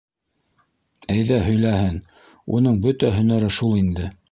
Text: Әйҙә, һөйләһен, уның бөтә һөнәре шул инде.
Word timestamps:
Әйҙә, 1.15 1.37
һөйләһен, 1.49 2.01
уның 2.57 2.81
бөтә 2.89 3.15
һөнәре 3.21 3.55
шул 3.61 3.81
инде. 3.85 4.13